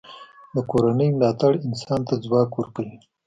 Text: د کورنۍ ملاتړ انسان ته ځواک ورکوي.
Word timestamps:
د 0.55 0.57
کورنۍ 0.71 1.09
ملاتړ 1.17 1.53
انسان 1.67 2.01
ته 2.07 2.13
ځواک 2.23 2.49
ورکوي. 2.55 2.97